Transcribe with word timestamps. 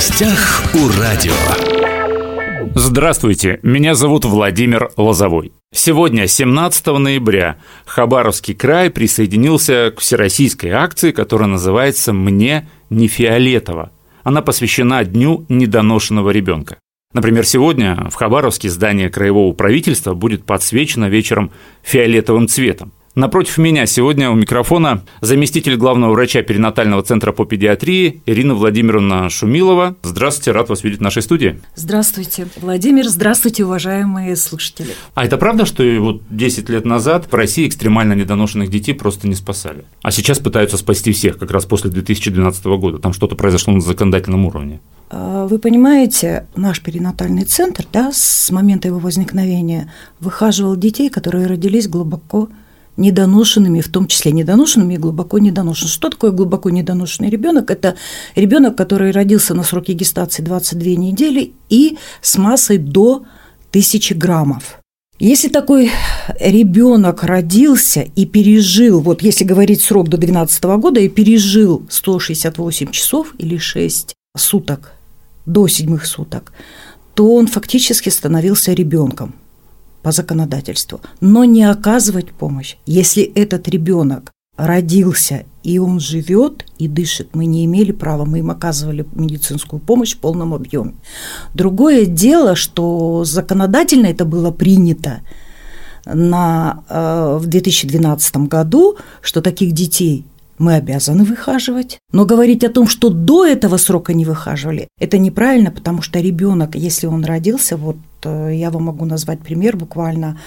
гостях 0.00 0.62
у 0.72 0.88
радио. 0.98 1.34
Здравствуйте, 2.74 3.60
меня 3.62 3.94
зовут 3.94 4.24
Владимир 4.24 4.90
Лозовой. 4.96 5.52
Сегодня, 5.74 6.26
17 6.26 6.86
ноября, 6.86 7.58
Хабаровский 7.84 8.54
край 8.54 8.88
присоединился 8.88 9.92
к 9.94 10.00
всероссийской 10.00 10.70
акции, 10.70 11.12
которая 11.12 11.50
называется 11.50 12.14
«Мне 12.14 12.66
не 12.88 13.08
фиолетово». 13.08 13.92
Она 14.22 14.40
посвящена 14.40 15.04
Дню 15.04 15.44
недоношенного 15.50 16.30
ребенка. 16.30 16.78
Например, 17.12 17.44
сегодня 17.44 18.08
в 18.10 18.14
Хабаровске 18.14 18.70
здание 18.70 19.10
краевого 19.10 19.52
правительства 19.52 20.14
будет 20.14 20.46
подсвечено 20.46 21.10
вечером 21.10 21.50
фиолетовым 21.82 22.48
цветом. 22.48 22.92
Напротив 23.16 23.58
меня 23.58 23.86
сегодня 23.86 24.30
у 24.30 24.36
микрофона 24.36 25.02
заместитель 25.20 25.76
главного 25.76 26.12
врача 26.12 26.42
перинатального 26.42 27.02
центра 27.02 27.32
по 27.32 27.44
педиатрии 27.44 28.22
Ирина 28.24 28.54
Владимировна 28.54 29.28
Шумилова. 29.28 29.96
Здравствуйте, 30.04 30.52
рад 30.52 30.68
вас 30.68 30.84
видеть 30.84 31.00
в 31.00 31.02
нашей 31.02 31.22
студии. 31.22 31.60
Здравствуйте, 31.74 32.46
Владимир, 32.60 33.08
здравствуйте, 33.08 33.64
уважаемые 33.64 34.36
слушатели. 34.36 34.94
А 35.14 35.24
это 35.24 35.38
правда, 35.38 35.66
что 35.66 35.82
вот 35.98 36.22
10 36.30 36.68
лет 36.68 36.84
назад 36.84 37.26
в 37.28 37.34
России 37.34 37.66
экстремально 37.66 38.12
недоношенных 38.12 38.70
детей 38.70 38.92
просто 38.92 39.26
не 39.26 39.34
спасали? 39.34 39.84
А 40.02 40.12
сейчас 40.12 40.38
пытаются 40.38 40.76
спасти 40.76 41.10
всех, 41.10 41.36
как 41.36 41.50
раз 41.50 41.64
после 41.64 41.90
2012 41.90 42.64
года. 42.66 42.98
Там 42.98 43.12
что-то 43.12 43.34
произошло 43.34 43.74
на 43.74 43.80
законодательном 43.80 44.46
уровне. 44.46 44.78
А, 45.10 45.48
вы 45.48 45.58
понимаете, 45.58 46.46
наш 46.54 46.80
перинатальный 46.80 47.44
центр 47.44 47.84
да, 47.92 48.12
с 48.12 48.52
момента 48.52 48.86
его 48.86 49.00
возникновения 49.00 49.92
выхаживал 50.20 50.76
детей, 50.76 51.10
которые 51.10 51.48
родились 51.48 51.88
глубоко 51.88 52.48
недоношенными, 53.00 53.80
в 53.80 53.88
том 53.88 54.06
числе 54.06 54.30
недоношенными 54.30 54.94
и 54.94 54.98
глубоко 54.98 55.38
недоношенными. 55.38 55.92
Что 55.92 56.10
такое 56.10 56.30
глубоко 56.30 56.70
недоношенный 56.70 57.30
ребенок? 57.30 57.70
Это 57.70 57.96
ребенок, 58.36 58.76
который 58.76 59.10
родился 59.10 59.54
на 59.54 59.64
сроке 59.64 59.94
гестации 59.94 60.42
22 60.42 60.92
недели 60.92 61.52
и 61.68 61.98
с 62.20 62.36
массой 62.36 62.78
до 62.78 63.24
1000 63.70 64.14
граммов. 64.14 64.78
Если 65.18 65.48
такой 65.48 65.90
ребенок 66.38 67.24
родился 67.24 68.00
и 68.16 68.24
пережил, 68.24 69.00
вот 69.00 69.22
если 69.22 69.44
говорить 69.44 69.82
срок 69.82 70.08
до 70.08 70.16
12 70.16 70.62
года, 70.78 71.00
и 71.00 71.08
пережил 71.08 71.82
168 71.90 72.90
часов 72.90 73.34
или 73.38 73.58
6 73.58 74.14
суток 74.36 74.92
до 75.44 75.68
седьмых 75.68 76.06
суток, 76.06 76.52
то 77.14 77.34
он 77.34 77.48
фактически 77.48 78.08
становился 78.08 78.72
ребенком 78.72 79.34
по 80.02 80.12
законодательству, 80.12 81.00
но 81.20 81.44
не 81.44 81.64
оказывать 81.64 82.32
помощь. 82.32 82.76
Если 82.86 83.22
этот 83.22 83.68
ребенок 83.68 84.32
родился 84.56 85.44
и 85.62 85.78
он 85.78 86.00
живет 86.00 86.64
и 86.78 86.88
дышит, 86.88 87.34
мы 87.34 87.46
не 87.46 87.64
имели 87.64 87.92
права, 87.92 88.24
мы 88.24 88.38
им 88.38 88.50
оказывали 88.50 89.06
медицинскую 89.14 89.80
помощь 89.80 90.14
в 90.14 90.18
полном 90.18 90.54
объеме. 90.54 90.94
Другое 91.54 92.06
дело, 92.06 92.54
что 92.56 93.24
законодательно 93.24 94.06
это 94.06 94.24
было 94.24 94.50
принято 94.50 95.20
на, 96.06 96.82
э, 96.88 97.38
в 97.40 97.46
2012 97.46 98.48
году, 98.48 98.96
что 99.20 99.42
таких 99.42 99.72
детей 99.72 100.26
мы 100.60 100.74
обязаны 100.74 101.24
выхаживать. 101.24 101.98
Но 102.12 102.26
говорить 102.26 102.64
о 102.64 102.68
том, 102.68 102.86
что 102.86 103.08
до 103.08 103.46
этого 103.46 103.78
срока 103.78 104.12
не 104.12 104.26
выхаживали, 104.26 104.88
это 105.00 105.16
неправильно, 105.16 105.70
потому 105.70 106.02
что 106.02 106.20
ребенок, 106.20 106.76
если 106.76 107.06
он 107.06 107.24
родился, 107.24 107.78
вот 107.78 107.96
э, 108.24 108.50
я 108.54 108.70
вам 108.70 108.84
могу 108.84 109.06
назвать 109.06 109.40
пример 109.40 109.76
буквально 109.76 110.38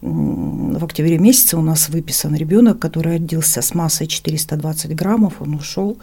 в 0.00 0.82
октябре 0.82 1.18
месяце 1.18 1.58
у 1.58 1.60
нас 1.60 1.90
выписан 1.90 2.34
ребенок, 2.34 2.78
который 2.78 3.18
родился 3.18 3.60
с 3.60 3.74
массой 3.74 4.06
420 4.06 4.96
граммов, 4.96 5.34
он 5.40 5.54
ушел. 5.54 5.98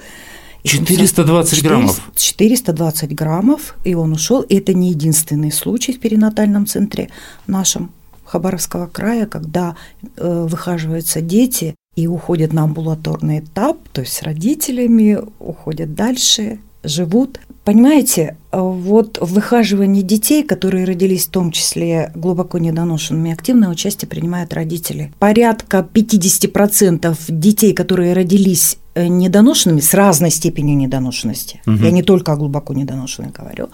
420 0.64 1.64
граммов? 1.64 2.02
420 2.16 3.16
граммов, 3.16 3.76
и 3.84 3.96
он 3.96 4.12
ушел. 4.12 4.42
И 4.42 4.58
это 4.58 4.76
не 4.76 4.90
единственный 4.90 5.52
случай 5.52 5.94
в 5.94 6.00
перинатальном 6.00 6.68
центре 6.68 7.10
нашем 7.48 7.90
Хабаровского 8.24 8.86
края, 8.86 9.26
когда 9.26 9.76
э, 10.16 10.46
выхаживаются 10.48 11.22
дети 11.22 11.74
и 11.98 12.08
уходят 12.08 12.54
на 12.54 12.64
амбулаторный 12.64 13.40
этап, 13.40 13.78
то 13.92 14.02
есть 14.02 14.14
с 14.14 14.22
родителями, 14.22 15.18
уходят 15.40 15.96
дальше, 15.96 16.60
живут. 16.84 17.40
Понимаете, 17.66 18.38
вот 18.52 19.18
в 19.20 19.34
выхаживании 19.34 20.04
детей, 20.04 20.44
которые 20.44 20.86
родились 20.86 21.26
в 21.26 21.32
том 21.32 21.52
числе 21.52 22.12
глубоко 22.14 22.60
недоношенными, 22.60 23.34
активное 23.34 23.70
участие 23.70 24.08
принимают 24.08 24.54
родители. 24.54 25.12
Порядка 25.18 25.86
50% 25.92 27.16
детей, 27.30 27.74
которые 27.74 28.14
родились 28.14 28.78
Э, 28.87 28.87
недоношенными, 29.06 29.80
с 29.80 29.94
разной 29.94 30.32
степенью 30.32 30.78
недоношенности, 30.78 31.62
угу. 31.66 31.78
я 31.78 31.92
не 31.92 32.04
только 32.04 32.34
о 32.34 32.36
глубоко 32.36 32.74
недоношенных 32.74 33.32
говорю, 33.34 33.70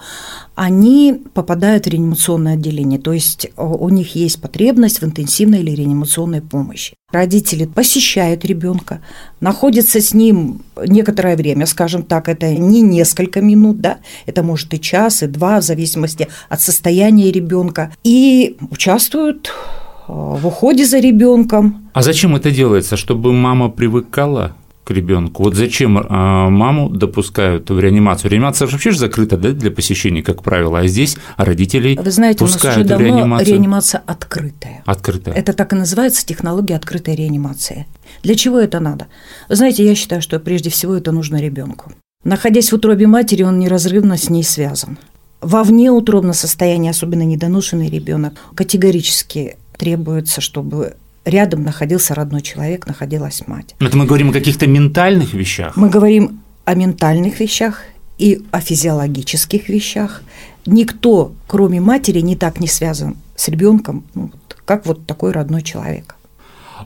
они 0.54 1.22
попадают 1.32 1.86
в 1.86 1.88
реанимационное 1.88 2.54
отделение, 2.54 2.98
то 2.98 3.12
есть 3.12 3.46
э, 3.46 3.50
у 3.56 3.88
них 3.88 4.14
есть 4.14 4.40
потребность 4.40 5.00
в 5.00 5.04
интенсивной 5.04 5.60
или 5.60 5.70
реанимационной 5.70 6.42
помощи. 6.42 6.94
Родители 7.12 7.64
посещают 7.64 8.44
ребенка, 8.44 9.00
находятся 9.40 10.00
с 10.00 10.14
ним 10.14 10.62
некоторое 10.86 11.36
время, 11.36 11.66
скажем 11.66 12.02
так, 12.02 12.28
это 12.28 12.52
не 12.52 12.80
несколько 12.80 13.40
минут, 13.40 13.80
да, 13.80 13.98
это 14.26 14.42
может 14.42 14.74
и 14.74 14.80
час, 14.80 15.22
и 15.22 15.26
два, 15.26 15.60
в 15.60 15.64
зависимости 15.64 16.28
от 16.48 16.60
состояния 16.60 17.30
ребенка, 17.30 17.92
и 18.02 18.56
участвуют 18.70 19.48
э, 19.48 20.12
в 20.12 20.46
уходе 20.46 20.84
за 20.84 20.98
ребенком. 20.98 21.88
А 21.92 22.02
зачем 22.02 22.34
это 22.34 22.50
делается? 22.50 22.96
Чтобы 22.96 23.32
мама 23.32 23.68
привыкала 23.68 24.56
к 24.84 24.90
ребенку. 24.90 25.42
Вот 25.44 25.54
зачем 25.54 25.98
а, 25.98 26.50
маму 26.50 26.90
допускают 26.90 27.70
в 27.70 27.80
реанимацию? 27.80 28.30
Реанимация 28.30 28.68
вообще 28.68 28.90
же 28.90 28.98
закрыта 28.98 29.36
да, 29.36 29.50
для 29.50 29.70
посещения, 29.70 30.22
как 30.22 30.42
правило, 30.42 30.78
а 30.80 30.86
здесь 30.86 31.16
родителей 31.36 31.98
Вы 32.00 32.10
знаете, 32.10 32.40
пускают 32.40 32.76
у 32.76 32.80
нас 32.80 32.86
уже 32.86 32.88
давно 32.88 33.06
реанимацию. 33.06 33.48
реанимация 33.54 34.02
открытая. 34.06 34.82
Открытая. 34.84 35.34
Это 35.34 35.54
так 35.54 35.72
и 35.72 35.76
называется 35.76 36.24
технология 36.26 36.76
открытой 36.76 37.16
реанимации. 37.16 37.86
Для 38.22 38.34
чего 38.34 38.58
это 38.58 38.78
надо? 38.78 39.06
Вы 39.48 39.56
знаете, 39.56 39.84
я 39.84 39.94
считаю, 39.94 40.20
что 40.20 40.38
прежде 40.38 40.70
всего 40.70 40.94
это 40.94 41.12
нужно 41.12 41.40
ребенку. 41.40 41.92
Находясь 42.22 42.70
в 42.70 42.74
утробе 42.74 43.06
матери, 43.06 43.42
он 43.42 43.58
неразрывно 43.58 44.16
с 44.16 44.28
ней 44.30 44.44
связан. 44.44 44.98
Во 45.40 45.62
внеутробном 45.62 46.32
состоянии, 46.32 46.90
особенно 46.90 47.22
недоношенный 47.22 47.90
ребенок, 47.90 48.34
категорически 48.54 49.56
требуется, 49.76 50.40
чтобы 50.40 50.96
рядом 51.24 51.62
находился 51.62 52.14
родной 52.14 52.42
человек, 52.42 52.86
находилась 52.86 53.46
мать. 53.46 53.74
Это 53.80 53.96
мы 53.96 54.06
говорим 54.06 54.30
о 54.30 54.32
каких-то 54.32 54.66
ментальных 54.66 55.34
вещах? 55.34 55.76
Мы 55.76 55.88
говорим 55.88 56.40
о 56.64 56.74
ментальных 56.74 57.40
вещах 57.40 57.82
и 58.18 58.42
о 58.50 58.60
физиологических 58.60 59.68
вещах. 59.68 60.22
Никто, 60.66 61.32
кроме 61.46 61.80
матери, 61.80 62.20
не 62.20 62.36
так 62.36 62.60
не 62.60 62.68
связан 62.68 63.16
с 63.36 63.48
ребенком, 63.48 64.04
ну, 64.14 64.30
как 64.64 64.86
вот 64.86 65.06
такой 65.06 65.32
родной 65.32 65.62
человек. 65.62 66.16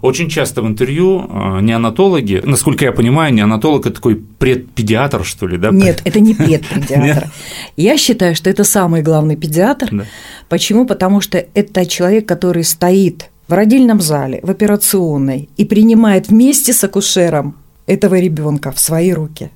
Очень 0.03 0.29
часто 0.29 0.63
в 0.63 0.67
интервью 0.67 1.27
а, 1.29 1.61
неонатологи, 1.61 2.43
насколько 2.45 2.85
я 2.85 2.93
понимаю, 2.93 3.35
неонатолог– 3.35 3.87
это 3.87 3.97
такой 3.97 4.17
предпедиатр, 4.17 5.25
что 5.25 5.47
ли, 5.47 5.59
да? 5.59 5.71
Нет, 5.71 6.03
это 6.05 6.21
не 6.21 6.35
предпедиатр. 6.35 7.31
Я 7.77 7.97
считаю, 7.97 8.37
что 8.37 8.49
это 8.51 8.65
самый 8.65 9.03
главный 9.03 9.37
педиатр. 9.37 10.07
Почему? 10.49 10.87
Потому 10.87 11.21
что 11.21 11.45
это 11.55 11.85
человек, 11.87 12.27
который 12.27 12.65
стоит 12.65 13.31
в 13.49 13.53
родильном 13.53 14.01
зале, 14.01 14.41
в 14.43 14.51
операционной 14.51 15.49
и 15.57 15.65
принимает 15.65 16.29
вместе 16.29 16.73
с 16.73 16.85
акушером 16.85 17.57
этого 17.87 18.21
ребенка 18.21 18.71
в 18.71 18.79
свои 18.79 19.13
руки. 19.13 19.51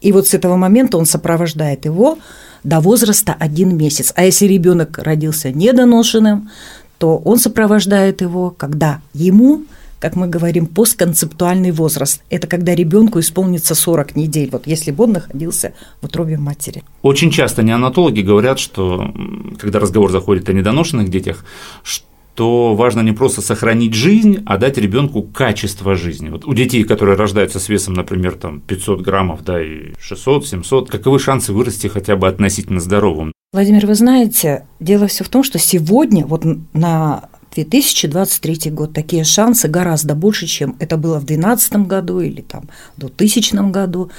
И 0.00 0.12
вот 0.12 0.26
с 0.26 0.34
этого 0.34 0.56
момента 0.56 0.96
он 0.96 1.04
сопровождает 1.04 1.84
его 1.84 2.18
до 2.64 2.80
возраста 2.80 3.36
один 3.38 3.76
месяц. 3.76 4.12
А 4.16 4.24
если 4.24 4.46
ребенок 4.46 4.98
родился 4.98 5.52
недоношенным, 5.52 6.50
то 6.98 7.18
он 7.18 7.38
сопровождает 7.38 8.22
его, 8.22 8.50
когда 8.50 9.00
ему, 9.12 9.64
как 9.98 10.16
мы 10.16 10.26
говорим, 10.26 10.66
постконцептуальный 10.66 11.70
возраст. 11.70 12.22
Это 12.30 12.46
когда 12.46 12.74
ребенку 12.74 13.20
исполнится 13.20 13.74
40 13.74 14.16
недель, 14.16 14.48
вот 14.50 14.66
если 14.66 14.90
бы 14.90 15.04
он 15.04 15.12
находился 15.12 15.74
в 16.00 16.06
утробе 16.06 16.38
матери. 16.38 16.82
Очень 17.02 17.30
часто 17.30 17.62
неонатологи 17.62 18.20
говорят, 18.20 18.58
что 18.58 19.14
когда 19.58 19.78
разговор 19.78 20.10
заходит 20.10 20.48
о 20.48 20.54
недоношенных 20.54 21.10
детях, 21.10 21.44
что 21.82 22.09
то 22.34 22.74
важно 22.74 23.00
не 23.00 23.12
просто 23.12 23.42
сохранить 23.42 23.94
жизнь, 23.94 24.42
а 24.46 24.56
дать 24.56 24.78
ребенку 24.78 25.22
качество 25.22 25.94
жизни. 25.94 26.28
Вот 26.28 26.44
у 26.46 26.54
детей, 26.54 26.84
которые 26.84 27.16
рождаются 27.16 27.60
с 27.60 27.68
весом, 27.68 27.94
например, 27.94 28.34
там 28.34 28.60
500 28.60 29.00
граммов, 29.02 29.44
да, 29.44 29.62
и 29.62 29.92
600, 29.98 30.46
700, 30.46 30.90
каковы 30.90 31.18
шансы 31.18 31.52
вырасти 31.52 31.88
хотя 31.88 32.16
бы 32.16 32.28
относительно 32.28 32.80
здоровым? 32.80 33.32
Владимир, 33.52 33.86
вы 33.86 33.94
знаете, 33.94 34.66
дело 34.78 35.08
все 35.08 35.24
в 35.24 35.28
том, 35.28 35.42
что 35.42 35.58
сегодня, 35.58 36.24
вот 36.24 36.44
на 36.72 37.28
2023 37.54 38.70
год 38.70 38.92
такие 38.92 39.24
шансы 39.24 39.68
гораздо 39.68 40.14
больше, 40.14 40.46
чем 40.46 40.76
это 40.78 40.96
было 40.96 41.18
в 41.18 41.24
2012 41.24 41.86
году 41.86 42.20
или 42.20 42.42
там 42.42 42.68
в 42.96 43.00
2000 43.00 43.70
году. 43.70 44.10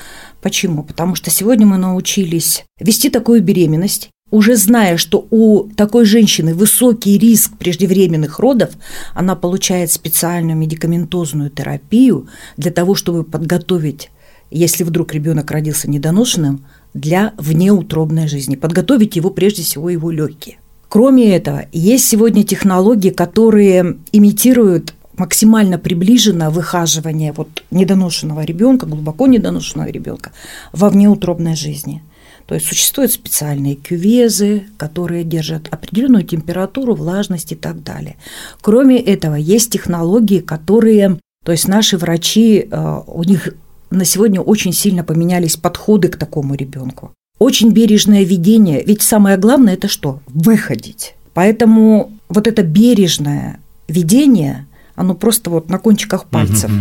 Почему? 0.42 0.84
Потому 0.84 1.16
что 1.16 1.30
сегодня 1.30 1.66
мы 1.66 1.78
научились 1.78 2.66
вести 2.80 3.10
такую 3.10 3.42
беременность, 3.42 4.10
уже 4.32 4.56
зная, 4.56 4.98
что 4.98 5.28
у 5.30 5.70
такой 5.76 6.06
женщины 6.06 6.56
высокий 6.56 7.18
риск 7.18 7.58
преждевременных 7.58 8.40
родов, 8.40 8.72
она 9.14 9.36
получает 9.36 9.92
специальную 9.92 10.58
медикаментозную 10.58 11.50
терапию 11.50 12.28
для 12.58 12.72
того, 12.72 12.96
чтобы 12.96 13.24
подготовить 13.24 14.10
если 14.52 14.84
вдруг 14.84 15.14
ребенок 15.14 15.50
родился 15.50 15.90
недоношенным, 15.90 16.66
для 16.94 17.34
внеутробной 17.38 18.28
жизни, 18.28 18.56
подготовить 18.56 19.16
его 19.16 19.30
прежде 19.30 19.64
всего 19.64 19.90
его 19.90 20.12
легкие. 20.12 20.58
Кроме 20.90 21.34
этого, 21.34 21.66
есть 21.72 22.10
сегодня 22.10 22.44
технологии, 22.44 23.12
которые 23.12 23.98
имитируют 24.12 24.94
максимально 25.18 25.78
приближено 25.78 26.50
выхаживание 26.50 27.32
вот 27.32 27.64
недоношенного 27.72 28.44
ребенка, 28.44 28.86
глубоко 28.86 29.28
недоношенного 29.28 29.88
ребенка 29.88 30.32
во 30.74 30.90
внеутробной 30.90 31.56
жизни. 31.56 32.04
То 32.52 32.56
есть 32.56 32.68
существуют 32.68 33.14
специальные 33.14 33.76
кювезы, 33.76 34.64
которые 34.76 35.24
держат 35.24 35.70
определенную 35.72 36.26
температуру, 36.26 36.96
влажность 36.96 37.54
и 37.54 37.56
так 37.56 37.82
далее. 37.82 38.18
Кроме 38.60 39.00
этого, 39.00 39.36
есть 39.36 39.72
технологии, 39.72 40.40
которые, 40.42 41.18
то 41.46 41.54
есть 41.54 41.70
наши 41.70 41.98
врачи, 41.98 42.68
э, 42.70 43.02
у 43.08 43.24
них 43.24 43.54
на 43.90 44.04
сегодня 44.04 44.42
очень 44.42 44.74
сильно 44.74 45.06
поменялись 45.06 45.56
подходы 45.56 46.10
к 46.10 46.18
такому 46.18 46.56
ребенку. 46.56 47.14
Очень 47.40 47.72
бережное 47.72 48.26
ведение, 48.26 48.84
ведь 48.84 49.02
самое 49.02 49.38
главное 49.38 49.76
это 49.76 49.88
что? 49.88 50.20
Выходить. 50.28 51.16
Поэтому 51.34 52.12
вот 52.28 52.48
это 52.48 52.64
бережное 52.64 53.62
ведение 53.88 54.68
оно 54.96 55.16
просто 55.16 55.50
вот 55.50 55.70
на 55.70 55.78
кончиках 55.78 56.26
пальцев. 56.26 56.72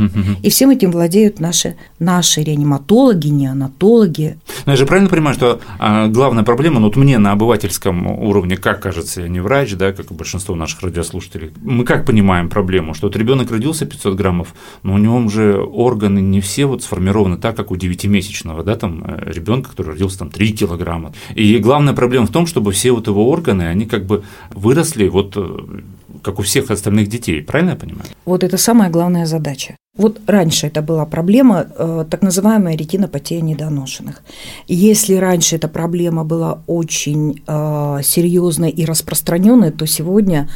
И 0.43 0.51
всем 0.51 0.71
этим 0.71 0.91
владеют 0.91 1.41
наши, 1.41 1.77
наши 1.99 2.43
реаниматологи, 2.43 3.29
неонатологи. 3.29 4.39
Но 4.67 4.73
я 4.73 4.77
же 4.77 4.87
правильно 4.87 5.09
понимаю, 5.09 5.35
что 5.35 5.61
а, 5.79 6.09
главная 6.09 6.45
проблема, 6.45 6.81
ну 6.81 6.87
вот 6.87 6.97
мне 6.97 7.19
на 7.19 7.33
обывательском 7.33 8.07
уровне, 8.07 8.57
как 8.57 8.81
кажется, 8.81 9.23
я 9.23 9.29
не 9.29 9.41
врач, 9.41 9.75
да, 9.75 9.93
как 9.93 10.11
и 10.11 10.15
большинство 10.15 10.55
наших 10.55 10.83
радиослушателей, 10.83 11.53
мы 11.63 11.85
как 11.85 12.05
понимаем 12.05 12.49
проблему, 12.49 12.95
что 12.95 13.07
вот 13.07 13.17
ребенок 13.17 13.51
родился 13.51 13.87
500 13.87 14.15
граммов, 14.15 14.55
но 14.83 14.95
у 14.95 14.99
него 14.99 15.17
уже 15.17 15.57
органы 15.59 16.21
не 16.21 16.41
все 16.41 16.67
вот 16.67 16.83
сформированы 16.83 17.37
так, 17.37 17.57
как 17.57 17.71
у 17.71 17.77
9-месячного, 17.77 18.63
да, 18.65 18.77
там 18.77 19.05
э, 19.07 19.33
ребенка, 19.33 19.71
который 19.71 19.91
родился 19.91 20.21
там 20.21 20.31
3 20.31 20.53
килограмма. 20.53 21.13
И 21.35 21.59
главная 21.59 21.95
проблема 21.95 22.27
в 22.27 22.31
том, 22.31 22.47
чтобы 22.47 22.73
все 22.73 22.93
вот 22.93 23.07
его 23.07 23.29
органы, 23.29 23.63
они 23.65 23.87
как 23.87 24.07
бы 24.07 24.23
выросли 24.51 25.09
вот 25.09 25.35
э, 25.37 25.59
как 26.23 26.39
у 26.39 26.43
всех 26.43 26.71
остальных 26.71 27.09
детей, 27.09 27.43
правильно 27.43 27.71
я 27.71 27.77
понимаю? 27.77 28.07
Вот 28.25 28.45
это 28.45 28.57
самая 28.57 28.91
главная 28.91 29.27
задача. 29.27 29.77
Вот 29.97 30.21
раньше 30.27 30.67
это 30.67 30.83
была 30.83 31.05
проблема, 31.07 31.67
э, 31.77 32.05
так 32.11 32.23
называемая 32.23 32.77
ретинопатия 32.77 33.41
недоношенных. 33.41 34.23
Если 34.69 35.15
раньше 35.15 35.57
эта 35.57 35.69
проблема 35.69 36.25
была 36.25 36.63
очень 36.67 37.43
э, 37.47 37.99
серьезной 38.03 38.71
и 38.71 38.85
распространенной, 38.85 39.73
то 39.73 39.87
сегодня 39.87 40.49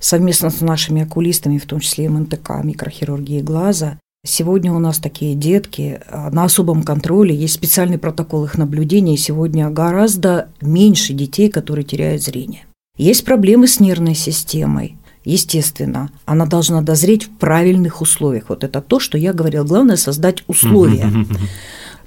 совместно 0.00 0.50
с 0.50 0.60
нашими 0.60 1.02
окулистами, 1.02 1.58
в 1.58 1.66
том 1.66 1.80
числе 1.80 2.08
МНТК, 2.08 2.62
микрохирургии 2.62 3.40
глаза, 3.40 3.98
Сегодня 4.26 4.72
у 4.72 4.80
нас 4.80 4.98
такие 4.98 5.36
детки 5.36 6.00
э, 6.04 6.30
на 6.30 6.44
особом 6.44 6.82
контроле, 6.82 7.34
есть 7.34 7.54
специальный 7.54 7.96
протокол 7.96 8.44
их 8.44 8.58
наблюдения, 8.58 9.14
и 9.14 9.18
сегодня 9.18 9.70
гораздо 9.70 10.48
меньше 10.60 11.12
детей, 11.12 11.48
которые 11.48 11.84
теряют 11.84 12.22
зрение. 12.22 12.66
Есть 12.96 13.24
проблемы 13.24 13.66
с 13.66 13.80
нервной 13.80 14.14
системой. 14.14 14.96
Естественно, 15.24 16.10
она 16.24 16.46
должна 16.46 16.82
дозреть 16.82 17.24
в 17.24 17.30
правильных 17.30 18.00
условиях. 18.00 18.44
Вот 18.48 18.64
это 18.64 18.80
то, 18.80 19.00
что 19.00 19.18
я 19.18 19.32
говорила. 19.32 19.64
Главное– 19.64 19.96
создать 19.96 20.44
условия. 20.46 21.10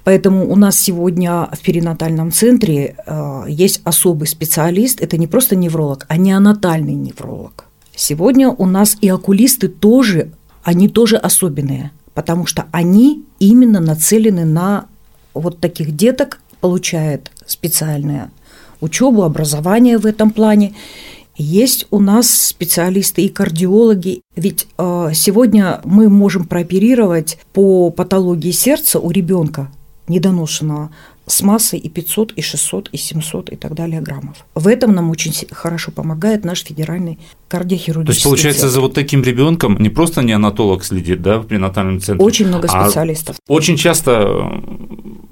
Поэтому 0.06 0.50
у 0.50 0.56
нас 0.56 0.80
сегодня 0.80 1.50
в 1.52 1.60
перинатальном 1.60 2.32
центре 2.32 2.96
э, 3.06 3.44
есть 3.48 3.82
особый 3.84 4.28
специалист. 4.28 5.02
Это 5.02 5.18
не 5.18 5.28
просто 5.28 5.56
невролог, 5.56 6.06
а 6.08 6.18
неонатальный 6.18 6.96
невролог. 6.96 7.66
Сегодня 7.94 8.50
у 8.50 8.66
нас 8.66 8.98
и 9.02 9.10
окулисты 9.10 9.68
тоже, 9.68 10.32
они 10.64 10.88
тоже 10.88 11.18
особенные, 11.18 11.92
потому 12.14 12.46
что 12.46 12.66
они 12.72 13.26
именно 13.40 13.82
нацелены 13.82 14.46
на 14.46 14.86
вот 15.34 15.60
таких 15.60 15.96
деток, 15.96 16.40
получают 16.62 17.32
специальное 17.46 18.32
учебу, 18.82 19.24
образование 19.24 19.98
в 19.98 20.06
этом 20.06 20.32
плане. 20.32 20.74
Есть 21.36 21.88
у 21.90 22.00
нас 22.00 22.30
специалисты 22.30 23.22
и 23.22 23.30
кардиологи, 23.30 24.22
ведь 24.36 24.68
э, 24.78 25.12
сегодня 25.14 25.80
мы 25.86 26.10
можем 26.10 26.46
прооперировать 26.46 27.38
по 27.54 27.92
патологии 27.92 28.52
сердца 28.52 29.00
у 29.00 29.10
ребенка 29.10 29.72
недоношенного 30.10 30.90
с 31.30 31.42
массой 31.42 31.80
и 31.80 31.90
500, 31.90 32.34
и 32.34 32.42
600, 32.42 32.90
и 32.92 32.98
700 32.98 33.50
и 33.52 33.56
так 33.56 33.76
далее 33.76 34.02
граммов. 34.02 34.46
В 34.56 34.68
этом 34.68 34.94
нам 34.94 35.10
очень 35.12 35.34
хорошо 35.52 35.92
помогает 35.92 36.44
наш 36.44 36.64
федеральный 36.64 37.20
кардиохирургический 37.48 38.06
То 38.06 38.12
есть, 38.12 38.24
получается, 38.24 38.62
центр. 38.62 38.74
за 38.74 38.82
вот 38.82 38.94
таким 38.94 39.24
ребенком 39.24 39.78
не 39.80 39.90
просто 39.90 40.24
неонатолог 40.24 40.84
следит, 40.84 41.22
да, 41.22 41.40
в 41.40 41.46
пренатальном 41.46 42.02
центре? 42.02 42.26
Очень 42.26 42.48
много 42.48 42.68
а 42.72 42.86
специалистов. 42.86 43.38
А 43.48 43.54
очень 43.54 43.78
часто 43.78 44.62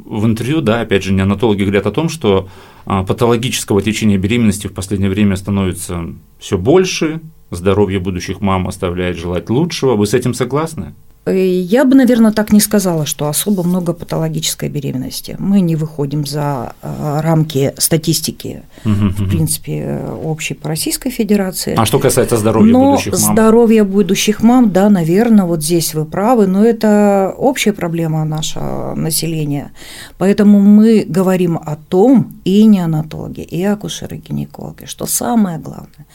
в 0.07 0.25
интервью, 0.25 0.61
да, 0.61 0.81
опять 0.81 1.03
же, 1.03 1.13
неонатологи 1.13 1.63
говорят 1.63 1.85
о 1.85 1.91
том, 1.91 2.09
что 2.09 2.47
а, 2.85 3.03
патологического 3.03 3.81
течения 3.81 4.17
беременности 4.17 4.67
в 4.67 4.73
последнее 4.73 5.09
время 5.09 5.35
становится 5.35 6.05
все 6.39 6.57
больше, 6.57 7.19
здоровье 7.51 7.99
будущих 7.99 8.41
мам 8.41 8.67
оставляет 8.67 9.17
желать 9.17 9.49
лучшего. 9.49 9.95
Вы 9.95 10.07
с 10.07 10.13
этим 10.13 10.33
согласны? 10.33 10.93
Э, 11.27 11.59
я 11.59 11.83
бы, 11.85 11.95
наверное, 11.95 12.31
так 12.31 12.53
не 12.53 12.59
сказала, 12.59 13.05
что 13.05 13.27
особо 13.27 13.63
много 13.63 13.93
патологической 13.93 14.69
беременности. 14.69 15.35
Мы 15.39 15.61
не 15.61 15.75
выходим 15.75 16.25
за 16.25 16.73
э, 16.81 17.19
рамки 17.21 17.73
статистики, 17.77 18.63
угу, 18.85 18.93
в 18.93 19.29
принципе, 19.29 19.99
общей 20.23 20.53
по 20.53 20.69
Российской 20.69 21.09
Федерации. 21.09 21.75
А 21.77 21.85
что 21.85 21.99
касается 21.99 22.37
здоровья 22.37 22.71
но 22.71 22.91
будущих 22.91 23.13
мам? 23.13 23.33
Здоровье 23.33 23.83
будущих 23.83 24.43
мам, 24.43 24.71
да, 24.71 24.89
наверное, 24.89 25.45
вот 25.45 25.63
здесь 25.63 25.93
вы 25.93 26.05
правы, 26.05 26.47
но 26.47 26.65
это 26.65 27.33
общая 27.37 27.73
проблема 27.73 28.23
нашего 28.25 28.95
населения. 28.95 29.71
Поэтому 30.17 30.59
мы 30.59 31.05
говорим 31.07 31.57
о 31.57 31.75
том, 31.75 32.33
и 32.45 32.63
неонатологи, 32.65 33.41
и 33.41 33.63
акушеры-гинекологи, 33.63 34.85
что 34.85 35.05
самое 35.05 35.59
главное, 35.59 36.05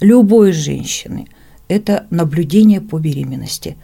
любой 0.00 0.52
женщины– 0.52 1.26
это 1.68 2.06
наблюдение 2.10 2.80
по 2.80 2.98
беременности 2.98 3.76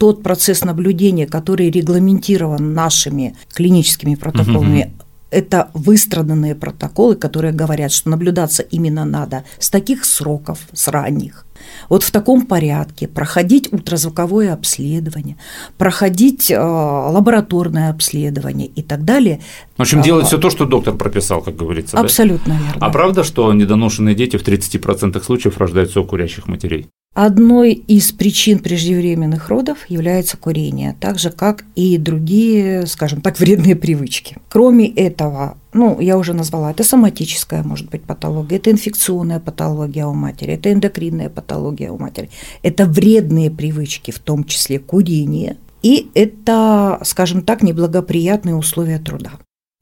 тот 0.00 0.22
процесс 0.22 0.64
наблюдения, 0.64 1.26
который 1.26 1.70
регламентирован 1.70 2.72
нашими 2.72 3.36
клиническими 3.52 4.14
протоколами, 4.14 4.84
угу. 4.84 5.04
это 5.30 5.68
выстраданные 5.74 6.54
протоколы, 6.54 7.16
которые 7.16 7.52
говорят, 7.52 7.92
что 7.92 8.08
наблюдаться 8.08 8.62
именно 8.62 9.04
надо 9.04 9.44
с 9.58 9.68
таких 9.68 10.06
сроков, 10.06 10.58
с 10.72 10.88
ранних. 10.88 11.44
Вот 11.90 12.02
в 12.02 12.10
таком 12.10 12.46
порядке 12.46 13.08
проходить 13.08 13.70
ультразвуковое 13.70 14.54
обследование, 14.54 15.36
проходить 15.76 16.50
э, 16.50 16.58
лабораторное 16.58 17.90
обследование 17.90 18.68
и 18.68 18.80
так 18.80 19.04
далее. 19.04 19.42
В 19.76 19.82
общем, 19.82 20.00
делать 20.00 20.28
все 20.28 20.38
то, 20.38 20.48
что 20.48 20.64
доктор 20.64 20.94
прописал, 20.94 21.42
как 21.42 21.56
говорится. 21.56 21.98
Абсолютно 21.98 22.54
да? 22.54 22.60
верно. 22.60 22.86
А 22.86 22.88
правда, 22.88 23.22
что 23.22 23.52
недоношенные 23.52 24.14
дети 24.14 24.38
в 24.38 24.42
30% 24.42 25.22
случаев 25.22 25.58
рождаются 25.58 26.00
у 26.00 26.06
курящих 26.06 26.48
матерей? 26.48 26.88
Одной 27.12 27.72
из 27.72 28.12
причин 28.12 28.60
преждевременных 28.60 29.48
родов 29.48 29.78
является 29.88 30.36
курение, 30.36 30.96
так 31.00 31.18
же 31.18 31.30
как 31.30 31.64
и 31.74 31.98
другие, 31.98 32.86
скажем 32.86 33.20
так, 33.20 33.36
вредные 33.40 33.74
привычки. 33.74 34.36
Кроме 34.48 34.88
этого, 34.88 35.58
ну, 35.72 35.98
я 36.00 36.16
уже 36.16 36.34
назвала, 36.34 36.70
это 36.70 36.84
соматическая, 36.84 37.64
может 37.64 37.90
быть, 37.90 38.04
патология, 38.04 38.58
это 38.58 38.70
инфекционная 38.70 39.40
патология 39.40 40.06
у 40.06 40.14
матери, 40.14 40.54
это 40.54 40.72
эндокринная 40.72 41.30
патология 41.30 41.90
у 41.90 41.98
матери, 41.98 42.30
это 42.62 42.86
вредные 42.86 43.50
привычки, 43.50 44.12
в 44.12 44.20
том 44.20 44.44
числе 44.44 44.78
курение, 44.78 45.56
и 45.82 46.10
это, 46.14 47.00
скажем 47.02 47.42
так, 47.42 47.64
неблагоприятные 47.64 48.54
условия 48.54 49.00
труда. 49.00 49.32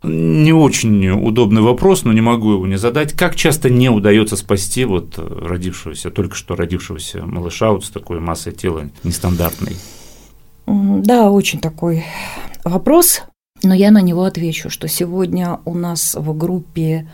Не 0.05 0.53
очень 0.53 1.09
удобный 1.09 1.61
вопрос, 1.61 2.05
но 2.05 2.13
не 2.13 2.21
могу 2.21 2.53
его 2.53 2.67
не 2.69 2.77
задать. 2.77 3.15
Как 3.15 3.35
часто 3.35 3.69
не 3.69 3.89
удается 3.89 4.37
спасти 4.37 4.85
вот 4.85 5.19
родившегося, 5.19 6.11
только 6.11 6.37
что 6.37 6.55
родившегося 6.55 7.27
малыша 7.27 7.73
вот 7.73 7.85
с 7.85 7.91
такой 7.91 8.21
массой 8.21 8.53
тела 8.53 8.89
нестандартной? 9.03 9.77
Да, 10.67 11.31
очень 11.31 11.59
такой 11.59 12.05
вопрос, 12.65 13.23
но 13.63 13.75
я 13.75 13.91
на 13.91 14.01
него 14.01 14.23
отвечу, 14.25 14.71
что 14.71 14.87
сегодня 14.87 15.59
у 15.65 15.75
нас 15.75 16.15
в 16.15 16.37
группе 16.37 17.09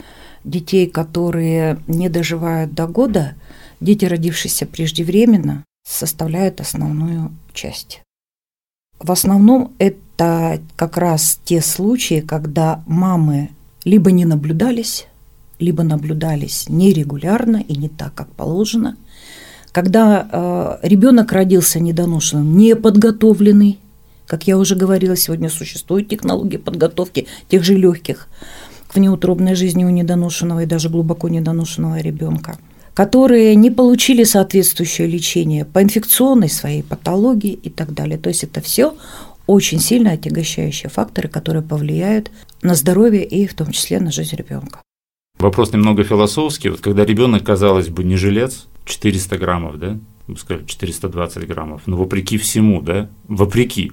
детей, 0.44 0.86
которые 0.86 1.78
не 1.86 2.10
доживают 2.10 2.74
до 2.74 2.86
года, 2.86 3.34
дети, 3.80 4.04
родившиеся 4.04 4.66
преждевременно, 4.66 5.64
составляют 5.86 6.60
основную 6.60 7.30
часть. 7.54 8.02
В 8.98 9.10
основном 9.10 9.72
это 9.78 10.60
как 10.76 10.96
раз 10.96 11.38
те 11.44 11.60
случаи, 11.60 12.20
когда 12.20 12.82
мамы 12.86 13.50
либо 13.84 14.10
не 14.12 14.24
наблюдались, 14.24 15.06
либо 15.58 15.82
наблюдались 15.82 16.66
нерегулярно 16.68 17.56
и 17.56 17.76
не 17.76 17.88
так, 17.88 18.14
как 18.14 18.28
положено. 18.28 18.96
Когда 19.72 20.78
э, 20.82 20.86
ребенок 20.86 21.32
родился 21.32 21.80
недоношенным, 21.80 22.56
неподготовленный, 22.56 23.78
как 24.26 24.46
я 24.46 24.56
уже 24.56 24.76
говорила, 24.76 25.16
сегодня 25.16 25.50
существуют 25.50 26.08
технологии 26.08 26.56
подготовки 26.56 27.26
тех 27.48 27.64
же 27.64 27.74
легких 27.74 28.28
к 28.88 28.94
внеутробной 28.94 29.56
жизни 29.56 29.84
у 29.84 29.90
недоношенного 29.90 30.62
и 30.62 30.66
даже 30.66 30.88
глубоко 30.88 31.28
недоношенного 31.28 32.00
ребенка– 32.00 32.56
которые 32.94 33.56
не 33.56 33.70
получили 33.70 34.24
соответствующее 34.24 35.08
лечение 35.08 35.64
по 35.64 35.82
инфекционной 35.82 36.48
своей 36.48 36.82
патологии 36.82 37.52
и 37.52 37.68
так 37.68 37.92
далее. 37.92 38.18
То 38.18 38.28
есть 38.28 38.44
это 38.44 38.60
все 38.60 38.94
очень 39.46 39.80
сильно 39.80 40.12
отягощающие 40.12 40.88
факторы, 40.88 41.28
которые 41.28 41.62
повлияют 41.62 42.30
на 42.62 42.74
здоровье 42.74 43.24
и 43.24 43.46
в 43.46 43.54
том 43.54 43.72
числе 43.72 44.00
на 44.00 44.10
жизнь 44.10 44.36
ребенка. 44.36 44.80
Вопрос 45.38 45.72
немного 45.72 46.04
философский. 46.04 46.70
Вот 46.70 46.80
когда 46.80 47.04
ребенок, 47.04 47.44
казалось 47.44 47.88
бы, 47.88 48.04
не 48.04 48.16
жилец, 48.16 48.66
400 48.84 49.36
граммов, 49.38 49.78
да, 49.78 49.98
мы 50.26 50.36
сказали 50.36 50.64
420 50.64 51.46
граммов, 51.46 51.82
но 51.86 51.96
вопреки 51.96 52.38
всему, 52.38 52.80
да, 52.80 53.10
вопреки, 53.28 53.92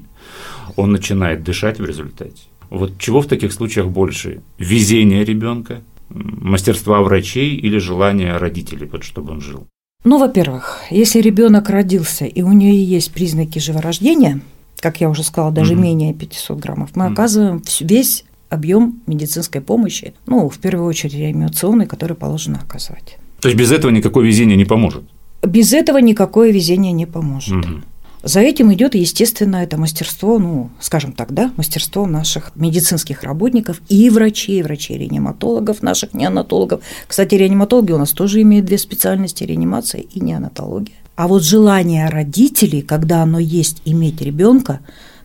он 0.75 0.91
начинает 0.91 1.43
дышать 1.43 1.79
в 1.79 1.85
результате. 1.85 2.43
Вот 2.69 2.97
чего 2.99 3.21
в 3.21 3.27
таких 3.27 3.51
случаях 3.51 3.87
больше? 3.87 4.41
Везение 4.57 5.25
ребенка, 5.25 5.81
мастерства 6.13 7.01
врачей 7.01 7.55
или 7.55 7.77
желание 7.77 8.37
родителей, 8.37 8.87
вот 8.91 9.03
чтобы 9.03 9.31
он 9.31 9.41
жил? 9.41 9.67
Ну, 10.03 10.17
во-первых, 10.17 10.79
если 10.89 11.21
ребенок 11.21 11.69
родился 11.69 12.25
и 12.25 12.41
у 12.41 12.51
нее 12.51 12.83
есть 12.83 13.13
признаки 13.13 13.59
живорождения, 13.59 14.41
как 14.79 14.99
я 14.99 15.09
уже 15.09 15.23
сказала, 15.23 15.51
даже 15.51 15.73
угу. 15.73 15.83
менее 15.83 16.13
500 16.13 16.59
граммов, 16.59 16.89
мы 16.95 17.05
угу. 17.05 17.13
оказываем 17.13 17.61
весь 17.81 18.25
объем 18.49 18.99
медицинской 19.07 19.61
помощи, 19.61 20.13
ну, 20.25 20.49
в 20.49 20.57
первую 20.57 20.87
очередь 20.87 21.15
реанимационной, 21.15 21.85
который 21.85 22.15
положено 22.15 22.59
оказывать. 22.61 23.17
То 23.39 23.47
есть 23.47 23.59
без 23.59 23.71
этого 23.71 23.91
никакое 23.91 24.25
везение 24.25 24.57
не 24.57 24.65
поможет? 24.65 25.03
Без 25.43 25.73
этого 25.73 25.97
никакое 25.97 26.51
везение 26.51 26.91
не 26.91 27.05
поможет. 27.05 27.65
Угу. 27.65 27.81
За 28.23 28.39
этим 28.39 28.71
идет, 28.73 28.93
естественно, 28.93 29.57
это 29.57 29.77
мастерство, 29.77 30.37
ну, 30.37 30.69
скажем 30.79 31.11
так, 31.11 31.33
да, 31.33 31.51
мастерство 31.57 32.05
наших 32.05 32.51
медицинских 32.55 33.23
работников 33.23 33.81
и 33.89 34.09
врачей, 34.11 34.61
врачей-реаниматологов, 34.61 35.81
наших 35.81 36.13
неонатологов. 36.13 36.81
Кстати, 37.07 37.33
реаниматологи 37.33 37.91
у 37.91 37.97
нас 37.97 38.11
тоже 38.11 38.41
имеют 38.43 38.65
две 38.65 38.77
специальности– 38.77 39.43
реанимация 39.45 40.01
и 40.01 40.19
неонатология. 40.19 40.95
А 41.15 41.27
вот 41.27 41.43
желание 41.43 42.09
родителей, 42.09 42.81
когда 42.81 43.23
оно 43.23 43.39
есть 43.39 43.81
иметь 43.85 44.21
ребенка, 44.21 44.81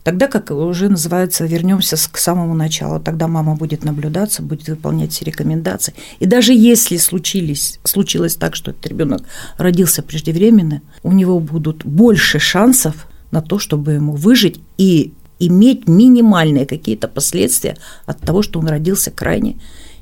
Тогда, 0.07 0.29
как 0.29 0.53
уже 0.53 0.89
называется, 0.89 1.47
вернемся 1.47 1.97
к 1.97 2.17
самому 2.17 2.55
началу, 2.55 3.01
тогда 3.01 3.27
мама 3.27 3.57
будет 3.57 3.83
наблюдаться, 3.85 4.41
будет 4.41 4.69
выполнять 4.69 5.11
все 5.11 5.25
рекомендации. 5.25 5.95
И 6.21 6.27
даже 6.27 6.53
если 6.53 6.97
случились, 6.97 7.81
случилось 7.83 8.37
так, 8.37 8.55
что 8.55 8.71
этот 8.71 8.87
ребенок 8.87 9.23
родился 9.59 10.05
преждевременно, 10.05 10.83
у 11.03 11.11
него 11.11 11.41
будут 11.41 11.85
больше 11.85 12.39
шансов 12.39 13.09
на 13.33 13.43
то, 13.43 13.59
чтобы 13.59 13.95
ему 13.95 14.13
выжить 14.13 14.61
и 14.79 15.13
иметь 15.41 15.89
минимальные 15.89 16.67
какие-то 16.67 17.09
последствия 17.09 17.77
от 18.05 18.21
того, 18.21 18.43
что 18.43 18.61
он 18.61 18.69
родился 18.69 19.11
крайне 19.11 19.57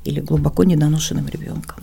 или 0.05 0.21
глубоко 0.21 0.63
недоношенным 0.63 1.27
ребенком. 1.27 1.77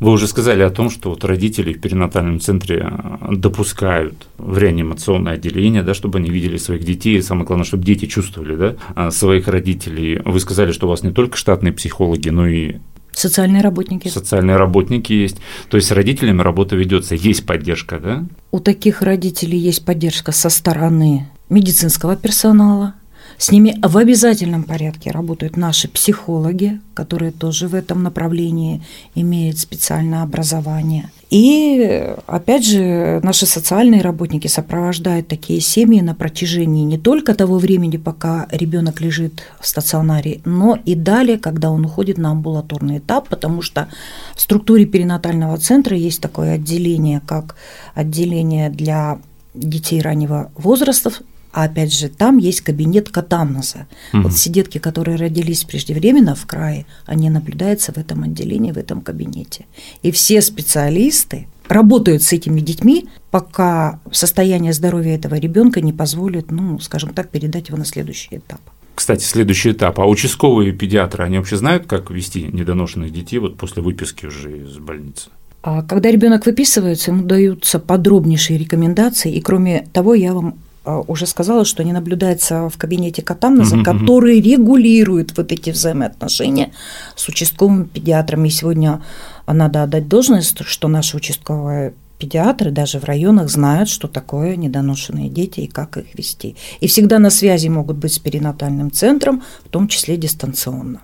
Вы 0.00 0.10
уже 0.10 0.26
сказали 0.26 0.62
о 0.62 0.70
том, 0.70 0.90
что 0.90 1.10
вот 1.10 1.24
родители 1.24 1.72
в 1.72 1.80
перинатальном 1.80 2.40
центре 2.40 2.88
э, 2.90 3.34
допускают 3.36 4.26
в 4.38 4.58
реанимационное 4.58 5.34
отделение, 5.34 5.82
да, 5.82 5.94
чтобы 5.94 6.18
они 6.18 6.30
видели 6.30 6.56
своих 6.56 6.84
детей, 6.84 7.18
и 7.18 7.22
самое 7.22 7.46
главное, 7.46 7.66
чтобы 7.66 7.84
дети 7.84 8.06
чувствовали 8.06 8.56
да, 8.56 8.76
а, 8.94 9.10
своих 9.10 9.48
родителей. 9.48 10.20
Вы 10.24 10.40
сказали, 10.40 10.72
что 10.72 10.86
у 10.86 10.90
вас 10.90 11.02
не 11.02 11.12
только 11.12 11.36
штатные 11.36 11.72
психологи, 11.72 12.30
но 12.30 12.46
и 12.46 12.76
Социальные 13.12 13.62
работники. 13.62 14.08
Социальные 14.08 14.56
работники 14.56 15.14
есть. 15.14 15.38
То 15.70 15.78
есть 15.78 15.88
с 15.88 15.90
родителями 15.90 16.42
работа 16.42 16.76
ведется, 16.76 17.14
есть 17.14 17.46
поддержка, 17.46 17.98
да? 17.98 18.24
У 18.50 18.60
таких 18.60 19.00
родителей 19.00 19.58
есть 19.58 19.86
поддержка 19.86 20.32
со 20.32 20.50
стороны 20.50 21.26
медицинского 21.48 22.16
персонала, 22.16 22.94
с 23.38 23.50
ними 23.50 23.78
в 23.82 23.98
обязательном 23.98 24.64
порядке 24.64 25.10
работают 25.10 25.56
наши 25.56 25.88
психологи, 25.88 26.80
которые 26.94 27.32
тоже 27.32 27.68
в 27.68 27.74
этом 27.74 28.02
направлении 28.02 28.82
имеют 29.14 29.58
специальное 29.58 30.22
образование. 30.22 31.10
И, 31.28 32.14
опять 32.26 32.64
же, 32.64 33.20
наши 33.22 33.46
социальные 33.46 34.00
работники 34.00 34.46
сопровождают 34.46 35.28
такие 35.28 35.60
семьи 35.60 36.00
на 36.00 36.14
протяжении 36.14 36.84
не 36.84 36.98
только 36.98 37.34
того 37.34 37.58
времени, 37.58 37.96
пока 37.96 38.46
ребенок 38.50 39.00
лежит 39.00 39.42
в 39.60 39.66
стационаре, 39.66 40.40
но 40.44 40.78
и 40.84 40.94
далее, 40.94 41.38
когда 41.38 41.70
он 41.70 41.84
уходит 41.84 42.16
на 42.16 42.30
амбулаторный 42.30 42.98
этап, 42.98 43.28
потому 43.28 43.60
что 43.60 43.88
в 44.34 44.40
структуре 44.40 44.86
перинатального 44.86 45.58
центра 45.58 45.96
есть 45.96 46.20
такое 46.20 46.54
отделение, 46.54 47.20
как 47.26 47.56
отделение 47.94 48.70
для 48.70 49.18
детей 49.52 50.00
раннего 50.00 50.50
возраста, 50.54 51.10
а 51.56 51.64
опять 51.64 51.90
же, 51.90 52.10
там 52.10 52.36
есть 52.36 52.60
кабинет 52.60 53.08
катамноза. 53.08 53.86
Угу. 54.12 54.24
Вот 54.24 54.34
все 54.34 54.50
детки, 54.50 54.76
которые 54.76 55.16
родились 55.16 55.64
преждевременно 55.64 56.34
в 56.34 56.44
крае, 56.44 56.84
они 57.06 57.30
наблюдаются 57.30 57.94
в 57.94 57.96
этом 57.96 58.24
отделении, 58.24 58.72
в 58.72 58.76
этом 58.76 59.00
кабинете. 59.00 59.64
И 60.02 60.10
все 60.10 60.42
специалисты 60.42 61.48
работают 61.66 62.22
с 62.22 62.34
этими 62.34 62.60
детьми, 62.60 63.08
пока 63.30 64.00
состояние 64.12 64.74
здоровья 64.74 65.14
этого 65.14 65.36
ребенка 65.36 65.80
не 65.80 65.94
позволит, 65.94 66.50
ну, 66.50 66.78
скажем 66.78 67.14
так, 67.14 67.30
передать 67.30 67.68
его 67.68 67.78
на 67.78 67.86
следующий 67.86 68.36
этап. 68.36 68.60
Кстати, 68.94 69.24
следующий 69.24 69.70
этап. 69.70 69.98
А 69.98 70.04
участковые 70.04 70.72
педиатры, 70.72 71.24
они 71.24 71.38
вообще 71.38 71.56
знают, 71.56 71.86
как 71.86 72.10
вести 72.10 72.50
недоношенных 72.52 73.10
детей 73.10 73.38
вот 73.38 73.56
после 73.56 73.82
выписки 73.82 74.26
уже 74.26 74.58
из 74.58 74.76
больницы? 74.76 75.30
А 75.62 75.80
когда 75.82 76.10
ребенок 76.10 76.44
выписывается, 76.44 77.12
ему 77.12 77.24
даются 77.24 77.78
подробнейшие 77.78 78.58
рекомендации, 78.58 79.34
и 79.34 79.40
кроме 79.40 79.88
того, 79.94 80.12
я 80.12 80.34
вам 80.34 80.58
уже 80.86 81.26
сказала, 81.26 81.64
что 81.64 81.82
они 81.82 81.92
наблюдаются 81.92 82.68
в 82.68 82.76
кабинете 82.76 83.22
Катамнеза, 83.22 83.76
угу, 83.76 83.84
который 83.84 84.40
регулирует 84.40 85.36
вот 85.36 85.52
эти 85.52 85.70
взаимоотношения 85.70 86.72
с 87.14 87.28
участковым 87.28 87.86
педиатром. 87.86 88.44
И 88.44 88.50
сегодня 88.50 89.02
надо 89.46 89.82
отдать 89.82 90.08
должность, 90.08 90.64
что 90.64 90.88
наши 90.88 91.16
участковые 91.16 91.94
педиатры 92.18 92.70
даже 92.70 92.98
в 92.98 93.04
районах 93.04 93.50
знают, 93.50 93.88
что 93.88 94.08
такое 94.08 94.56
недоношенные 94.56 95.28
дети 95.28 95.60
и 95.60 95.66
как 95.66 95.96
их 95.96 96.14
вести. 96.14 96.56
И 96.80 96.86
всегда 96.86 97.18
на 97.18 97.30
связи 97.30 97.68
могут 97.68 97.96
быть 97.96 98.14
с 98.14 98.18
перинатальным 98.18 98.90
центром, 98.90 99.42
в 99.64 99.68
том 99.68 99.88
числе 99.88 100.16
дистанционно. 100.16 101.00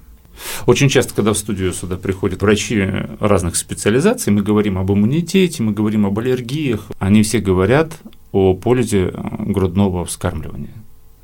Очень 0.66 0.88
часто, 0.88 1.14
когда 1.14 1.32
в 1.32 1.38
студию 1.38 1.72
сюда 1.72 1.96
приходят 1.96 2.42
врачи 2.42 2.82
разных 3.20 3.56
специализаций, 3.56 4.32
мы 4.32 4.42
говорим 4.42 4.78
об 4.78 4.90
иммунитете, 4.90 5.62
мы 5.62 5.72
говорим 5.72 6.06
об 6.06 6.18
аллергиях, 6.18 6.90
они 6.98 7.22
все 7.22 7.38
говорят 7.38 7.92
о 8.32 8.54
пользе 8.54 9.10
э, 9.12 9.12
грудного 9.38 10.04
вскармливания 10.04 10.74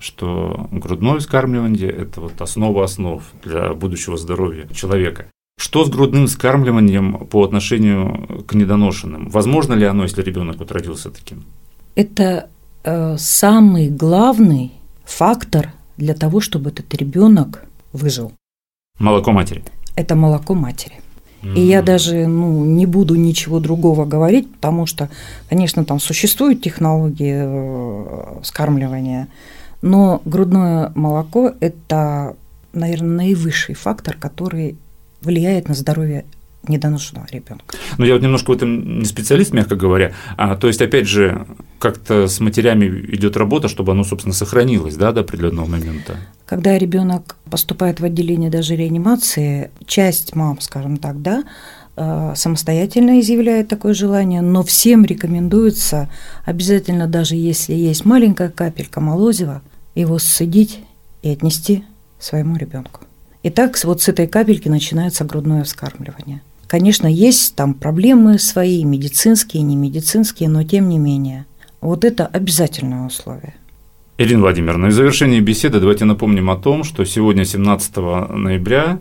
что 0.00 0.68
грудное 0.70 1.18
вскармливание– 1.18 1.90
это 2.02 2.20
вот 2.20 2.40
основа 2.40 2.84
основ 2.84 3.22
для 3.42 3.74
будущего 3.74 4.16
здоровья 4.16 4.68
человека. 4.72 5.26
Что 5.58 5.84
с 5.84 5.90
грудным 5.90 6.26
вскармливанием 6.26 7.26
по 7.26 7.44
отношению 7.44 8.44
к 8.46 8.54
недоношенным? 8.54 9.28
Возможно 9.28 9.74
ли 9.74 9.84
оно, 9.84 10.04
если 10.04 10.22
ребенок 10.22 10.58
вот 10.58 10.70
родился 10.70 11.10
таким? 11.10 11.44
Это 11.96 12.48
э, 12.84 13.16
самый 13.18 13.90
главный 13.90 14.72
фактор 15.04 15.72
для 15.96 16.14
того, 16.14 16.40
чтобы 16.40 16.70
этот 16.70 16.94
ребенок 16.94 17.64
выжил. 17.92 18.32
Молоко 19.00 19.32
матери. 19.32 19.64
Это 19.96 20.14
молоко 20.14 20.54
матери. 20.54 21.00
И 21.42 21.60
я 21.60 21.82
даже 21.82 22.26
ну, 22.26 22.64
не 22.64 22.84
буду 22.86 23.14
ничего 23.14 23.60
другого 23.60 24.04
говорить, 24.04 24.52
потому 24.52 24.86
что, 24.86 25.08
конечно, 25.48 25.84
там 25.84 26.00
существуют 26.00 26.62
технологии 26.62 27.42
э, 27.44 28.40
скармливания, 28.42 29.28
но 29.80 30.20
грудное 30.24 30.90
молоко– 30.96 31.52
это, 31.60 32.34
наверное, 32.72 33.16
наивысший 33.16 33.76
фактор, 33.76 34.16
который 34.16 34.76
влияет 35.20 35.68
на 35.68 35.74
здоровье 35.74 36.24
недоношенного 36.66 37.26
ребенка. 37.30 37.76
Ну, 37.98 38.04
я 38.04 38.14
вот 38.14 38.22
немножко 38.22 38.50
в 38.50 38.54
этом 38.54 38.98
не 39.00 39.04
специалист, 39.04 39.52
мягко 39.52 39.76
говоря. 39.76 40.12
А, 40.36 40.56
то 40.56 40.66
есть, 40.66 40.82
опять 40.82 41.06
же, 41.06 41.46
как-то 41.78 42.26
с 42.26 42.40
матерями 42.40 42.86
идет 43.14 43.36
работа, 43.36 43.68
чтобы 43.68 43.92
оно, 43.92 44.04
собственно, 44.04 44.34
сохранилось 44.34 44.96
да, 44.96 45.12
до 45.12 45.20
определенного 45.20 45.66
момента. 45.66 46.16
Когда 46.46 46.76
ребенок 46.78 47.36
поступает 47.50 48.00
в 48.00 48.04
отделение 48.04 48.50
даже 48.50 48.76
реанимации, 48.76 49.70
часть 49.86 50.34
мам, 50.34 50.60
скажем 50.60 50.96
так, 50.96 51.22
да, 51.22 51.44
э, 51.96 52.32
самостоятельно 52.34 53.20
изъявляет 53.20 53.68
такое 53.68 53.94
желание, 53.94 54.40
но 54.40 54.62
всем 54.62 55.04
рекомендуется 55.04 56.08
обязательно, 56.44 57.06
даже 57.06 57.36
если 57.36 57.74
есть 57.74 58.04
маленькая 58.04 58.48
капелька 58.48 59.00
молозива, 59.00 59.62
его 59.94 60.18
сцедить 60.18 60.80
и 61.22 61.30
отнести 61.30 61.84
своему 62.18 62.56
ребенку. 62.56 63.07
И 63.42 63.50
так 63.50 63.78
вот 63.84 64.02
с 64.02 64.08
этой 64.08 64.26
капельки 64.26 64.68
начинается 64.68 65.24
грудное 65.24 65.64
вскармливание. 65.64 66.42
Конечно, 66.66 67.06
есть 67.06 67.54
там 67.54 67.72
проблемы 67.72 68.38
свои, 68.38 68.84
медицинские, 68.84 69.62
не 69.62 69.76
медицинские, 69.76 70.48
но 70.48 70.64
тем 70.64 70.88
не 70.88 70.98
менее. 70.98 71.46
Вот 71.80 72.04
это 72.04 72.26
обязательное 72.26 73.06
условие. 73.06 73.54
Ирина 74.18 74.42
Владимировна, 74.42 74.88
в 74.88 74.92
завершении 74.92 75.40
беседы 75.40 75.78
давайте 75.78 76.04
напомним 76.04 76.50
о 76.50 76.56
том, 76.56 76.82
что 76.82 77.04
сегодня, 77.04 77.44
17 77.44 77.96
ноября, 77.96 78.98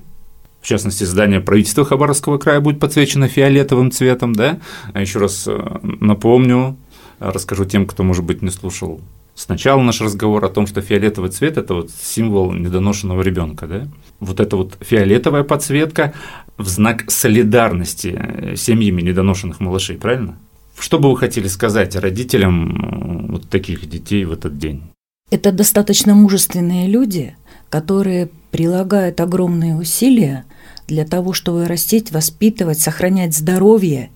в 0.62 0.68
частности, 0.68 1.04
здание 1.04 1.42
правительства 1.42 1.84
Хабаровского 1.84 2.38
края 2.38 2.62
будет 2.62 2.80
подсвечено 2.80 3.28
фиолетовым 3.28 3.92
цветом, 3.92 4.34
да? 4.34 4.60
А 4.94 5.02
еще 5.02 5.20
раз 5.20 5.46
э, 5.48 5.80
напомню, 5.82 6.78
расскажу 7.20 7.66
тем, 7.66 7.88
кто, 7.88 8.04
может 8.04 8.24
быть, 8.24 8.42
не 8.42 8.50
слушал 8.52 9.02
сначала 9.38 9.82
наш 9.82 10.02
разговор 10.02 10.44
о 10.44 10.50
том, 10.50 10.68
что 10.68 10.82
фиолетовый 10.82 11.30
цвет– 11.30 11.58
это 11.58 11.76
вот 11.76 11.92
символ 11.92 12.52
недоношенного 12.52 13.22
ребенка, 13.22 13.68
да? 13.68 13.88
Вот 14.20 14.40
эта 14.40 14.58
вот 14.58 14.78
фиолетовая 14.82 15.44
подсветка 15.44 16.14
в 16.58 16.68
знак 16.68 17.10
солидарности 17.10 18.18
э, 18.18 18.56
семьями 18.56 19.02
недоношенных 19.02 19.60
малышей, 19.60 19.98
правильно? 19.98 20.38
Что 20.78 21.00
бы 21.00 21.10
вы 21.10 21.18
хотели 21.18 21.48
сказать 21.48 21.96
родителям 21.96 23.28
э, 23.30 23.32
вот 23.32 23.50
таких 23.50 23.88
детей 23.88 24.26
в 24.26 24.34
этот 24.34 24.58
день? 24.58 24.84
Это 25.30 25.52
достаточно 25.52 26.16
мужественные 26.16 26.88
люди, 26.88 27.36
которые 27.70 28.30
прилагают 28.52 29.20
огромные 29.22 29.76
усилия 29.76 30.46
для 30.88 31.06
того, 31.06 31.34
чтобы 31.34 31.68
растить, 31.68 32.12
воспитывать, 32.12 32.80
сохранять 32.80 33.36
здоровье 33.36 34.10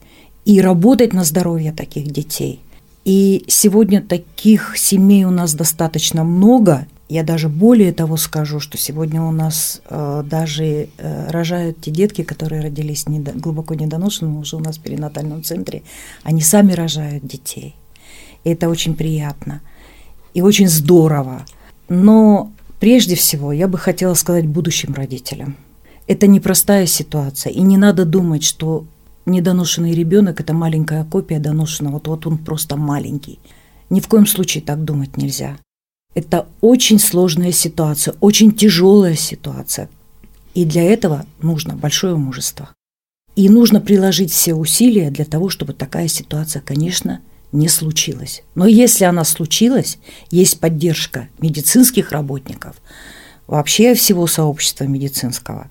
и 0.45 0.61
работать 0.61 1.13
на 1.13 1.23
здоровье 1.23 1.73
таких 1.73 2.07
детей. 2.07 2.61
И 3.03 3.45
сегодня 3.47 4.01
таких 4.01 4.77
семей 4.77 5.25
у 5.25 5.31
нас 5.31 5.53
достаточно 5.53 6.23
много. 6.23 6.87
Я 7.09 7.23
даже 7.23 7.49
более 7.49 7.91
того 7.91 8.15
скажу, 8.15 8.59
что 8.59 8.77
сегодня 8.77 9.21
у 9.21 9.31
нас 9.31 9.81
э, 9.89 10.23
даже 10.25 10.87
э, 10.97 11.29
рожают 11.29 11.81
те 11.81 11.91
детки, 11.91 12.23
которые 12.23 12.61
родились 12.61 13.07
недо, 13.07 13.33
глубоко 13.33 13.73
недоношенными, 13.73 14.37
уже 14.37 14.55
у 14.55 14.59
нас 14.59 14.77
в 14.77 14.81
перинатальном 14.81 15.43
центре, 15.43 15.83
они 16.23 16.41
сами 16.41 16.73
рожают 16.73 17.25
детей. 17.25 17.75
И 18.43 18.51
это 18.51 18.69
очень 18.69 18.95
приятно 18.95 19.61
и 20.33 20.41
очень 20.41 20.69
здорово. 20.69 21.45
Но 21.89 22.51
прежде 22.79 23.15
всего 23.15 23.51
я 23.51 23.67
бы 23.67 23.77
хотела 23.77 24.13
сказать 24.13 24.47
будущим 24.47 24.93
родителям. 24.93 25.57
Это 26.07 26.27
непростая 26.27 26.85
ситуация, 26.85 27.51
и 27.51 27.61
не 27.61 27.77
надо 27.77 28.05
думать, 28.05 28.43
что 28.43 28.85
недоношенный 29.25 29.93
ребенок 29.93 30.39
это 30.39 30.53
маленькая 30.53 31.03
копия 31.03 31.39
доношенного, 31.39 31.93
вот, 31.93 32.07
вот 32.07 32.27
он 32.27 32.37
просто 32.37 32.75
маленький. 32.75 33.39
Ни 33.89 33.99
в 33.99 34.07
коем 34.07 34.25
случае 34.25 34.63
так 34.63 34.83
думать 34.83 35.17
нельзя. 35.17 35.57
Это 36.13 36.47
очень 36.59 36.99
сложная 36.99 37.51
ситуация, 37.51 38.15
очень 38.19 38.51
тяжелая 38.51 39.15
ситуация. 39.15 39.89
И 40.53 40.65
для 40.65 40.83
этого 40.83 41.25
нужно 41.41 41.75
большое 41.75 42.15
мужество. 42.15 42.69
И 43.35 43.47
нужно 43.47 43.79
приложить 43.79 44.31
все 44.31 44.53
усилия 44.53 45.09
для 45.09 45.23
того, 45.23 45.49
чтобы 45.49 45.73
такая 45.73 46.09
ситуация, 46.09 46.61
конечно, 46.61 47.21
не 47.53 47.69
случилось. 47.69 48.43
Но 48.55 48.65
если 48.65 49.05
она 49.05 49.23
случилась, 49.23 49.97
есть 50.29 50.59
поддержка 50.59 51.29
медицинских 51.39 52.11
работников, 52.11 52.75
вообще 53.47 53.93
всего 53.93 54.27
сообщества 54.27 54.85
медицинского, 54.85 55.69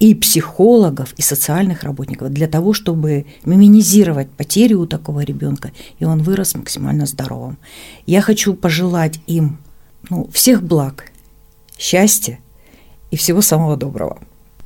и 0.00 0.14
психологов, 0.14 1.12
и 1.18 1.22
социальных 1.22 1.82
работников 1.84 2.32
для 2.32 2.48
того, 2.48 2.72
чтобы 2.72 3.26
минимизировать 3.44 4.30
потери 4.30 4.74
у 4.74 4.86
такого 4.86 5.20
ребенка, 5.20 5.72
и 5.98 6.04
он 6.04 6.22
вырос 6.22 6.54
максимально 6.54 7.06
здоровым. 7.06 7.58
Я 8.06 8.22
хочу 8.22 8.54
пожелать 8.54 9.20
им 9.26 9.58
ну, 10.08 10.28
всех 10.32 10.62
благ, 10.62 11.04
счастья 11.78 12.38
и 13.10 13.16
всего 13.16 13.42
самого 13.42 13.76
доброго. 13.76 14.18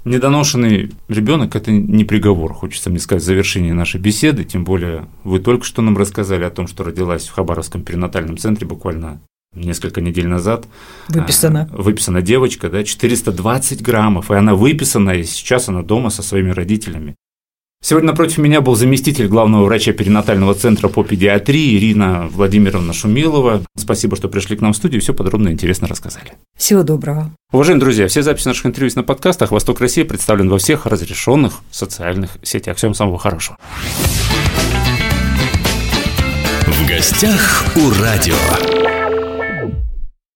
Недоношенный 0.05 0.93
ребенок– 1.09 1.57
это 1.57 1.73
не 1.73 2.05
приговор, 2.05 2.53
хочется 2.53 2.91
мне 2.91 3.01
сказать, 3.01 3.23
в 3.23 3.27
завершении 3.27 3.73
нашей 3.73 4.01
беседы, 4.01 4.45
тем 4.45 4.63
более 4.63 5.07
вы 5.25 5.41
только 5.41 5.65
что 5.65 5.83
нам 5.83 5.97
рассказали 5.97 6.45
о 6.45 6.51
том, 6.51 6.69
что 6.69 6.85
родилась 6.85 7.27
в 7.27 7.33
Хабаровском 7.33 7.83
перинатальном 7.83 8.37
центре 8.37 8.67
буквально 8.67 9.21
несколько 9.55 10.01
недель 10.01 10.29
назад. 10.29 10.67
Выписана. 11.09 11.69
А, 11.73 11.83
выписана 11.83 12.23
девочка, 12.23 12.69
да, 12.71 12.85
420 12.85 13.83
граммов, 13.83 14.31
и 14.31 14.35
она 14.35 14.55
выписана, 14.55 15.11
и 15.11 15.25
сейчас 15.25 15.69
она 15.69 15.83
дома 15.83 16.11
со 16.11 16.23
своими 16.23 16.51
родителями. 16.51 17.17
Сегодня 17.87 18.13
напротив 18.13 18.39
меня 18.39 18.63
был 18.63 18.77
заместитель 18.77 19.29
главного 19.29 19.65
врача 19.65 19.93
перинатального 19.93 20.55
центра 20.55 20.89
по 20.89 21.05
педиатрии 21.05 21.77
Ирина 21.77 22.29
Владимировна 22.33 22.95
Шумилова. 22.95 23.63
Спасибо, 23.77 24.17
что 24.17 24.31
пришли 24.31 24.57
к 24.57 24.63
нам 24.63 24.73
в 24.73 24.77
студию, 24.77 25.03
все 25.03 25.13
подробно 25.13 25.51
и 25.51 25.53
интересно 25.53 25.87
рассказали. 25.87 26.33
Всего 26.57 26.83
доброго. 26.83 27.31
Уважаемые 27.53 27.83
друзья, 27.83 28.09
все 28.09 28.23
записи 28.23 28.49
наших 28.49 28.65
интервью 28.65 28.91
на 28.97 29.03
подкастах 29.03 29.51
«Восток 29.51 29.83
России» 29.83 30.03
представлен 30.03 30.49
во 30.49 30.57
всех 30.57 30.87
разрешенных 30.87 31.61
социальных 31.71 32.39
сетях. 32.43 32.79
Всем 32.79 32.95
самого 32.95 33.19
хорошего. 33.19 33.59
В 36.67 36.89
гостях 36.89 37.67
у 37.77 37.91
радио. 38.03 38.84